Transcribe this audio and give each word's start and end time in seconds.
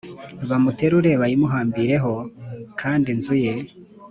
bamuterure 0.49 1.11
bayimuhambireho 1.21 2.13
kandi 2.81 3.07
inzu 3.15 3.35
ye 3.43 3.53